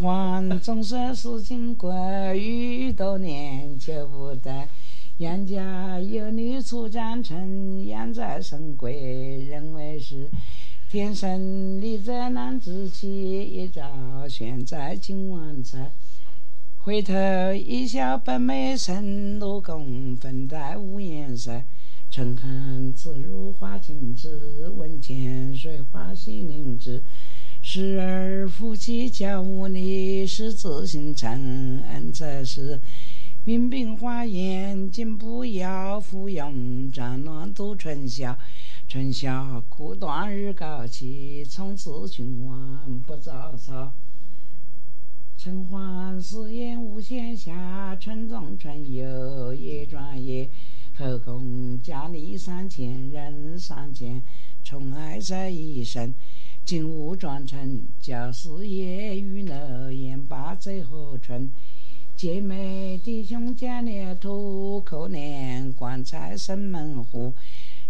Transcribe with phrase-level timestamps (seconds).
[0.00, 1.90] 欢总说是金贵，
[2.38, 4.68] 遇多年求不得。
[5.16, 10.30] 杨家有女初长成，养在深闺，认为是
[10.88, 15.90] 天生丽质难自弃，一朝选在金王台。
[16.76, 17.14] 回头
[17.52, 21.60] 一笑百媚生，六宫粉黛无颜色。
[22.08, 27.02] 春寒自入花径枝，闻千水花洗凝脂。
[27.70, 32.80] 时而夫妻交无力，是自心诚恩则是。
[33.44, 38.34] 明鬓花艳金不要，芙蓉帐暖度春宵。
[38.88, 43.92] 春宵苦短日高起，从此君王不早朝。
[45.36, 50.48] 春欢时宴无闲暇，春中春游夜转夜。
[50.96, 54.22] 后宫佳丽三千，人三千，
[54.64, 56.14] 宠爱在一身。
[56.68, 61.50] 金屋妆成教师爷，玉楼宴罢醉和春。
[62.14, 67.32] 姐妹弟兄见列土，可怜棺材生门户。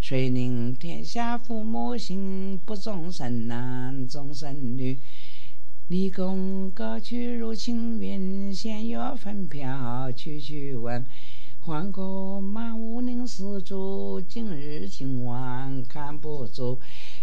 [0.01, 4.97] 谁令天下父母心，不重生男重生女？
[5.89, 11.05] 立功高去如青云，仙乐风飘去去闻。
[11.59, 16.79] 换个满屋临丝竹，今日今晚看不住。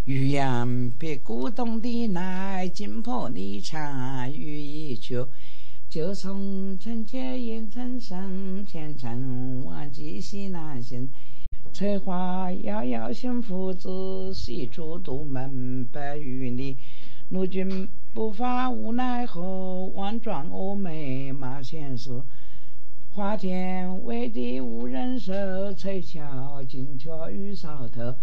[0.05, 5.27] 玉阳别古董的来，金婆离场雨一秋。
[5.89, 11.09] 就从城前烟尘生，前尘忘记西南行。
[11.73, 16.77] 翠花遥遥新夫子，西出独门百余里。
[17.29, 22.21] 陆军不发无奈何，万状峨眉马前死。
[23.09, 25.33] 花田为地无人收，
[25.73, 28.13] 翠翘金雀玉搔头。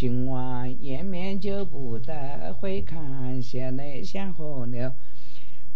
[0.00, 4.90] 今晚颜面就不得，回看血泪向河流。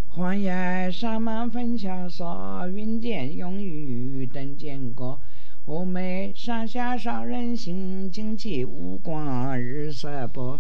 [0.09, 5.21] 黄叶洒满粉潇洒，云间用雨等见过。
[5.67, 10.59] 峨眉山下少人行，旌旗无光日色薄。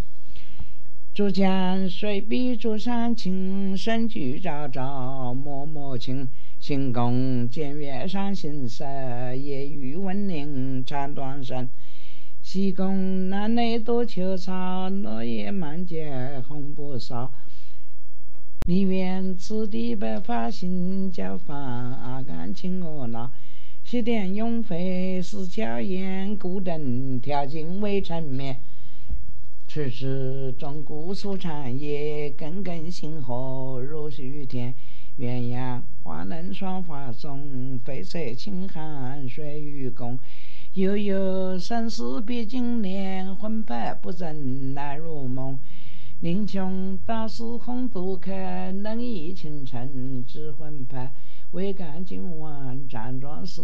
[1.15, 6.29] 竹江水比竹山青，深居昭昭默默情。
[6.61, 8.85] 行宫见月上行色，
[9.35, 11.67] 夜雨闻铃唱断声。
[12.55, 17.33] 西宫南内多秋草，落叶满阶红不扫。
[18.69, 23.29] 梨园子弟白发新，叫房阿干请我老。
[23.83, 28.61] 西殿永飞似娇燕，孤灯跳尽未成眠。
[29.67, 34.73] 迟迟钟鼓诉长夜，耿耿星河入虚天。
[35.19, 40.17] 鸳鸯花冷霜华中，翡翠轻寒水与共。
[40.75, 45.57] 悠悠生死别经年，魂魄不正难入梦。
[46.19, 48.33] 宁穷道是红独客，
[48.83, 51.09] 能忆清晨知魂魄。
[51.53, 53.63] 未干今晚辗转时，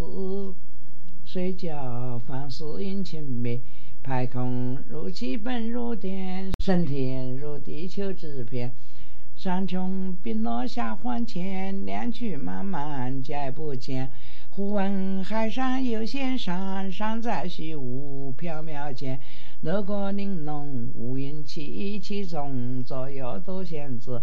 [1.25, 3.61] 睡觉方是引情灭。
[4.05, 8.73] 排空如气本如电，升天如地球之片。
[9.35, 14.13] 山穷冰落下黄泉，两曲漫漫皆不见。
[14.53, 19.21] 忽闻海上有仙山，山在虚无缥缈间。
[19.61, 24.21] 乐过玲珑无云气，其中左右多仙子。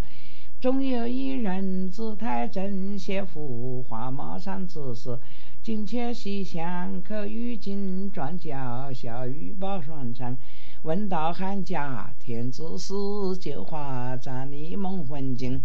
[0.60, 5.18] 中有一人姿态正，写幅画马上之时。
[5.64, 10.38] 金阙细香口语经，转角笑语报双成。
[10.84, 12.94] 问道汉家天子事，
[13.40, 15.62] 旧话站立梦魂惊。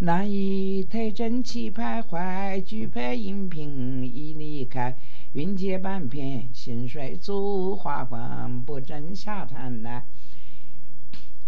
[0.00, 4.96] 难以推正气徘徊，举杯饮品已离开。
[5.34, 10.04] 云阶半片，心水煮，花光不正下潭来。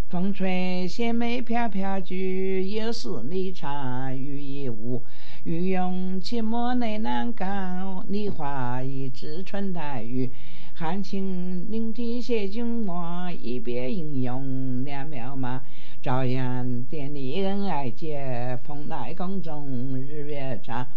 [0.09, 5.03] 风吹仙袂飘飘菊，有时离场雨亦无。
[5.43, 10.31] 欲用切莫内难干，梨花一枝春带雨。
[10.73, 15.59] 含情凝涕谢君王，一别应用两渺茫。
[16.07, 20.87] 朝阳典礼恩爱结，蓬莱宫中日月长。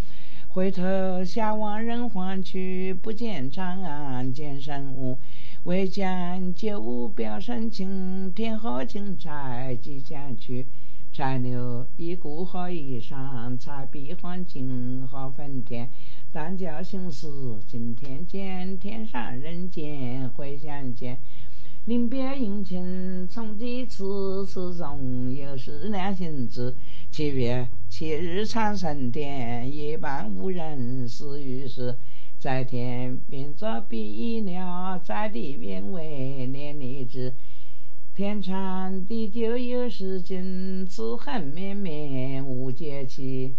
[0.47, 5.19] 回头下望人寰去，不见长安见神武。
[5.65, 10.69] 唯将旧物表深情，天河金钗即将去。
[11.13, 15.91] 残留一故好衣裳，彩笔换金好分田。
[16.31, 17.27] 但教心事
[17.67, 21.19] 今天见，天上人间会相见。
[21.87, 26.77] 临别殷勤从几次，此中又是两行字。
[27.11, 31.97] 七月七日长生殿，夜半无人私语时。
[32.39, 37.35] 在天边作比翼鸟，在地边为连理枝。
[38.15, 43.55] 天长地久有时尽，此恨绵绵无绝期。